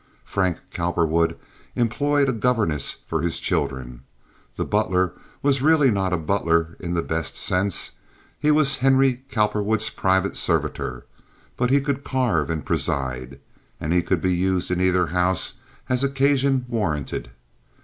Frank 0.25 0.57
Cowperwood 0.71 1.37
employed 1.75 2.27
a 2.27 2.31
governess 2.31 2.93
for 3.05 3.21
his 3.21 3.39
children. 3.39 4.01
The 4.55 4.65
butler 4.65 5.13
was 5.43 5.61
really 5.61 5.91
not 5.91 6.11
a 6.11 6.17
butler 6.17 6.75
in 6.79 6.95
the 6.95 7.03
best 7.03 7.37
sense. 7.37 7.91
He 8.39 8.49
was 8.49 8.77
Henry 8.77 9.21
Cowperwood's 9.29 9.91
private 9.91 10.35
servitor. 10.35 11.05
But 11.55 11.69
he 11.69 11.81
could 11.81 12.03
carve 12.03 12.49
and 12.49 12.65
preside, 12.65 13.39
and 13.79 13.93
he 13.93 14.01
could 14.01 14.21
be 14.23 14.33
used 14.33 14.71
in 14.71 14.81
either 14.81 15.05
house 15.05 15.59
as 15.87 16.03
occasion 16.03 16.65
warranted. 16.67 17.29